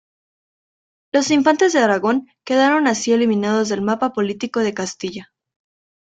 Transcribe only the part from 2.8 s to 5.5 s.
así eliminados del mapa político de Castilla.